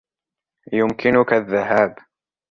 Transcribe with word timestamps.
يمكنك 0.73 1.33
الذهاب. 1.33 1.95